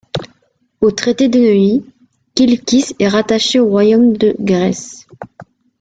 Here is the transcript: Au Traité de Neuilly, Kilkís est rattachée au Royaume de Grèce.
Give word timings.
Au 0.81 0.89
Traité 0.89 1.29
de 1.29 1.37
Neuilly, 1.37 1.85
Kilkís 2.33 2.95
est 2.97 3.07
rattachée 3.07 3.59
au 3.59 3.67
Royaume 3.67 4.17
de 4.17 4.35
Grèce. 4.39 5.05